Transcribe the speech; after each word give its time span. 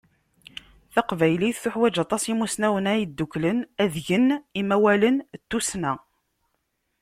Taqbaylit 0.93 1.57
teḥwaǧ 1.63 1.95
aṭas 2.03 2.23
imusnawen 2.31 2.89
ara 2.91 3.01
yedduklen 3.01 3.59
ad 3.83 3.93
gen 4.07 4.27
imawalen 4.61 5.17
n 5.21 5.25
tussna. 5.49 5.93